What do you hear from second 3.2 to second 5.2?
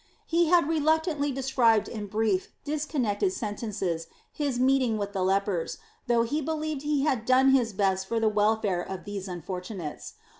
sentences his meeting with